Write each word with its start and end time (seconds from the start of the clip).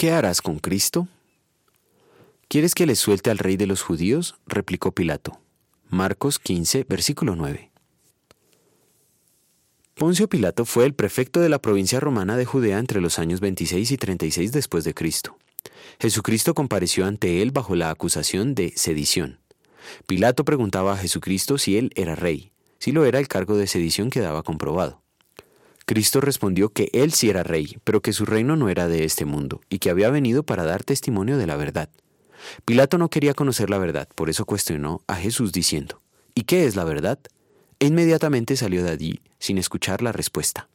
¿Qué 0.00 0.12
harás 0.12 0.42
con 0.42 0.60
Cristo? 0.60 1.08
¿Quieres 2.46 2.76
que 2.76 2.86
le 2.86 2.94
suelte 2.94 3.30
al 3.30 3.38
rey 3.38 3.56
de 3.56 3.66
los 3.66 3.82
judíos? 3.82 4.36
replicó 4.46 4.92
Pilato. 4.92 5.40
Marcos 5.90 6.38
15, 6.38 6.86
versículo 6.88 7.34
9. 7.34 7.72
Poncio 9.96 10.28
Pilato 10.28 10.64
fue 10.64 10.86
el 10.86 10.94
prefecto 10.94 11.40
de 11.40 11.48
la 11.48 11.58
provincia 11.58 11.98
romana 11.98 12.36
de 12.36 12.44
Judea 12.44 12.78
entre 12.78 13.00
los 13.00 13.18
años 13.18 13.40
26 13.40 13.90
y 13.90 13.96
36 13.96 14.52
después 14.52 14.84
de 14.84 14.94
Cristo. 14.94 15.36
Jesucristo 15.98 16.54
compareció 16.54 17.04
ante 17.04 17.42
él 17.42 17.50
bajo 17.50 17.74
la 17.74 17.90
acusación 17.90 18.54
de 18.54 18.72
sedición. 18.76 19.40
Pilato 20.06 20.44
preguntaba 20.44 20.92
a 20.92 20.98
Jesucristo 20.98 21.58
si 21.58 21.76
él 21.76 21.90
era 21.96 22.14
rey. 22.14 22.52
Si 22.78 22.92
lo 22.92 23.04
era, 23.04 23.18
el 23.18 23.26
cargo 23.26 23.56
de 23.56 23.66
sedición 23.66 24.10
quedaba 24.10 24.44
comprobado. 24.44 25.02
Cristo 25.88 26.20
respondió 26.20 26.68
que 26.68 26.90
él 26.92 27.14
sí 27.14 27.30
era 27.30 27.44
rey, 27.44 27.78
pero 27.82 28.02
que 28.02 28.12
su 28.12 28.26
reino 28.26 28.56
no 28.56 28.68
era 28.68 28.88
de 28.88 29.04
este 29.04 29.24
mundo, 29.24 29.62
y 29.70 29.78
que 29.78 29.88
había 29.88 30.10
venido 30.10 30.42
para 30.42 30.64
dar 30.64 30.84
testimonio 30.84 31.38
de 31.38 31.46
la 31.46 31.56
verdad. 31.56 31.88
Pilato 32.66 32.98
no 32.98 33.08
quería 33.08 33.32
conocer 33.32 33.70
la 33.70 33.78
verdad, 33.78 34.06
por 34.14 34.28
eso 34.28 34.44
cuestionó 34.44 35.00
a 35.06 35.14
Jesús 35.14 35.50
diciendo, 35.50 36.02
¿Y 36.34 36.42
qué 36.42 36.66
es 36.66 36.76
la 36.76 36.84
verdad? 36.84 37.18
E 37.80 37.86
inmediatamente 37.86 38.54
salió 38.58 38.82
de 38.84 38.90
allí 38.90 39.22
sin 39.38 39.56
escuchar 39.56 40.02
la 40.02 40.12
respuesta. 40.12 40.68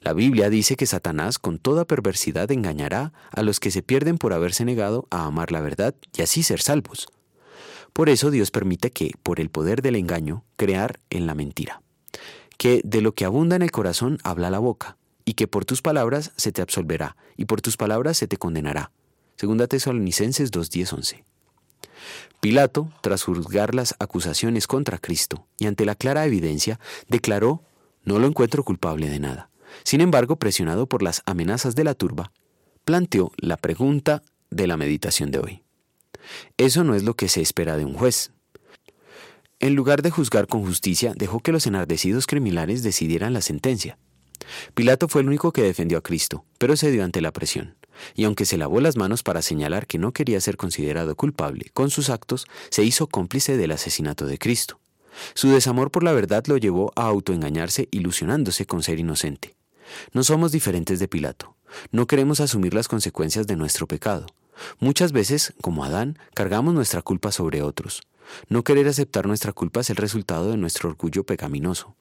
La 0.00 0.14
Biblia 0.14 0.48
dice 0.48 0.74
que 0.74 0.86
Satanás 0.86 1.38
con 1.38 1.58
toda 1.58 1.84
perversidad 1.84 2.50
engañará 2.50 3.12
a 3.32 3.42
los 3.42 3.60
que 3.60 3.70
se 3.70 3.82
pierden 3.82 4.16
por 4.16 4.32
haberse 4.32 4.64
negado 4.64 5.06
a 5.10 5.26
amar 5.26 5.52
la 5.52 5.60
verdad 5.60 5.94
y 6.16 6.22
así 6.22 6.42
ser 6.44 6.62
salvos. 6.62 7.08
Por 7.92 8.08
eso 8.08 8.30
Dios 8.30 8.50
permite 8.50 8.90
que, 8.90 9.12
por 9.22 9.38
el 9.38 9.50
poder 9.50 9.82
del 9.82 9.96
engaño, 9.96 10.44
crear 10.56 10.98
en 11.10 11.26
la 11.26 11.34
mentira 11.34 11.82
que 12.60 12.82
de 12.84 13.00
lo 13.00 13.14
que 13.14 13.24
abunda 13.24 13.56
en 13.56 13.62
el 13.62 13.70
corazón 13.70 14.18
habla 14.22 14.50
la 14.50 14.58
boca, 14.58 14.98
y 15.24 15.32
que 15.32 15.48
por 15.48 15.64
tus 15.64 15.80
palabras 15.80 16.32
se 16.36 16.52
te 16.52 16.60
absolverá, 16.60 17.16
y 17.38 17.46
por 17.46 17.62
tus 17.62 17.78
palabras 17.78 18.18
se 18.18 18.26
te 18.28 18.36
condenará. 18.36 18.92
Segunda 19.36 19.66
Tesalonicenses 19.66 20.52
2.10.11. 20.52 21.24
Pilato, 22.40 22.92
tras 23.00 23.22
juzgar 23.22 23.74
las 23.74 23.94
acusaciones 23.98 24.66
contra 24.66 24.98
Cristo 24.98 25.46
y 25.58 25.68
ante 25.68 25.86
la 25.86 25.94
clara 25.94 26.26
evidencia, 26.26 26.78
declaró, 27.08 27.62
no 28.04 28.18
lo 28.18 28.26
encuentro 28.26 28.62
culpable 28.62 29.08
de 29.08 29.20
nada. 29.20 29.48
Sin 29.82 30.02
embargo, 30.02 30.36
presionado 30.36 30.86
por 30.86 31.02
las 31.02 31.22
amenazas 31.24 31.74
de 31.74 31.84
la 31.84 31.94
turba, 31.94 32.30
planteó 32.84 33.32
la 33.38 33.56
pregunta 33.56 34.22
de 34.50 34.66
la 34.66 34.76
meditación 34.76 35.30
de 35.30 35.38
hoy. 35.38 35.62
Eso 36.58 36.84
no 36.84 36.94
es 36.94 37.04
lo 37.04 37.14
que 37.14 37.30
se 37.30 37.40
espera 37.40 37.78
de 37.78 37.86
un 37.86 37.94
juez. 37.94 38.32
En 39.60 39.74
lugar 39.74 40.00
de 40.00 40.10
juzgar 40.10 40.46
con 40.46 40.64
justicia, 40.64 41.12
dejó 41.14 41.40
que 41.40 41.52
los 41.52 41.66
enardecidos 41.66 42.26
criminales 42.26 42.82
decidieran 42.82 43.34
la 43.34 43.42
sentencia. 43.42 43.98
Pilato 44.74 45.06
fue 45.06 45.20
el 45.20 45.28
único 45.28 45.52
que 45.52 45.62
defendió 45.62 45.98
a 45.98 46.02
Cristo, 46.02 46.46
pero 46.56 46.78
cedió 46.78 47.04
ante 47.04 47.20
la 47.20 47.30
presión. 47.30 47.76
Y 48.14 48.24
aunque 48.24 48.46
se 48.46 48.56
lavó 48.56 48.80
las 48.80 48.96
manos 48.96 49.22
para 49.22 49.42
señalar 49.42 49.86
que 49.86 49.98
no 49.98 50.12
quería 50.12 50.40
ser 50.40 50.56
considerado 50.56 51.14
culpable, 51.14 51.66
con 51.74 51.90
sus 51.90 52.08
actos 52.08 52.46
se 52.70 52.84
hizo 52.84 53.06
cómplice 53.06 53.58
del 53.58 53.72
asesinato 53.72 54.24
de 54.24 54.38
Cristo. 54.38 54.80
Su 55.34 55.50
desamor 55.50 55.90
por 55.90 56.04
la 56.04 56.12
verdad 56.12 56.46
lo 56.46 56.56
llevó 56.56 56.90
a 56.96 57.02
autoengañarse 57.02 57.86
ilusionándose 57.90 58.64
con 58.64 58.82
ser 58.82 58.98
inocente. 58.98 59.56
No 60.14 60.24
somos 60.24 60.52
diferentes 60.52 60.98
de 61.00 61.08
Pilato. 61.08 61.54
No 61.92 62.06
queremos 62.06 62.40
asumir 62.40 62.72
las 62.72 62.88
consecuencias 62.88 63.46
de 63.46 63.56
nuestro 63.56 63.86
pecado. 63.86 64.24
Muchas 64.78 65.12
veces, 65.12 65.52
como 65.60 65.84
Adán, 65.84 66.18
cargamos 66.32 66.72
nuestra 66.72 67.02
culpa 67.02 67.30
sobre 67.30 67.60
otros. 67.60 68.00
No 68.48 68.62
querer 68.64 68.88
aceptar 68.88 69.26
nuestra 69.26 69.52
culpa 69.52 69.80
es 69.80 69.90
el 69.90 69.96
resultado 69.96 70.50
de 70.50 70.56
nuestro 70.56 70.88
orgullo 70.88 71.24
pecaminoso. 71.24 71.94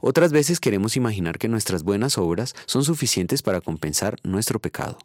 Otras 0.00 0.32
veces 0.32 0.60
queremos 0.60 0.96
imaginar 0.96 1.38
que 1.38 1.48
nuestras 1.48 1.82
buenas 1.82 2.18
obras 2.18 2.54
son 2.66 2.84
suficientes 2.84 3.42
para 3.42 3.60
compensar 3.60 4.16
nuestro 4.22 4.60
pecado. 4.60 4.98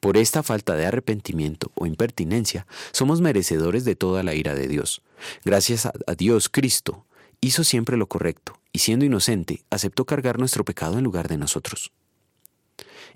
Por 0.00 0.16
esta 0.16 0.42
falta 0.42 0.74
de 0.74 0.84
arrepentimiento 0.84 1.70
o 1.74 1.86
impertinencia, 1.86 2.66
somos 2.92 3.20
merecedores 3.20 3.84
de 3.84 3.96
toda 3.96 4.22
la 4.22 4.34
ira 4.34 4.54
de 4.54 4.68
Dios. 4.68 5.00
Gracias 5.44 5.86
a 5.86 6.14
Dios, 6.14 6.48
Cristo 6.48 7.06
hizo 7.40 7.64
siempre 7.64 7.96
lo 7.96 8.06
correcto 8.06 8.58
y 8.72 8.80
siendo 8.80 9.04
inocente, 9.04 9.64
aceptó 9.70 10.04
cargar 10.04 10.38
nuestro 10.38 10.64
pecado 10.64 10.98
en 10.98 11.04
lugar 11.04 11.28
de 11.28 11.38
nosotros. 11.38 11.92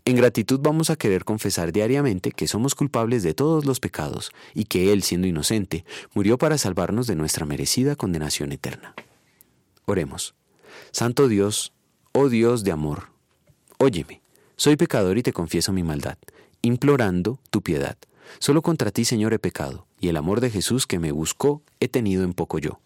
En 0.04 0.16
gratitud 0.16 0.60
vamos 0.62 0.90
a 0.90 0.96
querer 0.96 1.24
confesar 1.24 1.72
diariamente 1.72 2.32
que 2.32 2.48
somos 2.48 2.74
culpables 2.74 3.22
de 3.22 3.34
todos 3.34 3.66
los 3.66 3.80
pecados 3.80 4.30
y 4.54 4.64
que 4.64 4.92
Él, 4.92 5.02
siendo 5.02 5.26
inocente, 5.26 5.84
murió 6.14 6.38
para 6.38 6.58
salvarnos 6.58 7.06
de 7.06 7.16
nuestra 7.16 7.44
merecida 7.44 7.96
condenación 7.96 8.52
eterna. 8.52 8.94
Oremos. 9.84 10.34
Santo 10.92 11.28
Dios, 11.28 11.72
oh 12.12 12.28
Dios 12.28 12.64
de 12.64 12.72
amor, 12.72 13.08
óyeme, 13.78 14.22
soy 14.56 14.76
pecador 14.76 15.18
y 15.18 15.22
te 15.22 15.32
confieso 15.32 15.72
mi 15.72 15.82
maldad, 15.82 16.18
implorando 16.62 17.38
tu 17.50 17.62
piedad. 17.62 17.96
Solo 18.38 18.62
contra 18.62 18.90
ti, 18.90 19.04
Señor, 19.04 19.32
he 19.34 19.38
pecado, 19.38 19.86
y 20.00 20.08
el 20.08 20.16
amor 20.16 20.40
de 20.40 20.50
Jesús 20.50 20.86
que 20.86 20.98
me 20.98 21.12
buscó 21.12 21.62
he 21.80 21.88
tenido 21.88 22.24
en 22.24 22.34
poco 22.34 22.58
yo. 22.58 22.80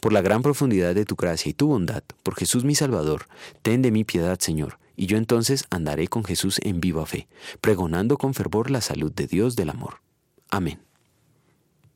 Por 0.00 0.12
la 0.12 0.22
gran 0.22 0.42
profundidad 0.42 0.94
de 0.94 1.04
tu 1.04 1.16
gracia 1.16 1.50
y 1.50 1.54
tu 1.54 1.68
bondad, 1.68 2.02
por 2.22 2.34
Jesús 2.34 2.64
mi 2.64 2.74
Salvador, 2.74 3.26
ten 3.62 3.82
de 3.82 3.90
mi 3.90 4.04
piedad, 4.04 4.38
Señor, 4.38 4.78
y 4.96 5.06
yo 5.06 5.18
entonces 5.18 5.64
andaré 5.70 6.08
con 6.08 6.24
Jesús 6.24 6.58
en 6.62 6.80
viva 6.80 7.06
fe, 7.06 7.28
pregonando 7.60 8.16
con 8.18 8.34
fervor 8.34 8.70
la 8.70 8.80
salud 8.80 9.12
de 9.12 9.26
Dios 9.26 9.56
del 9.56 9.70
amor. 9.70 10.00
Amén. 10.50 10.85